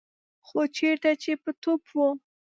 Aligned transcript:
خو 0.47 0.59
چېرته 0.77 1.09
چې 1.23 1.31
به 1.41 1.51
توپ 1.63 1.83
و. 1.95 1.97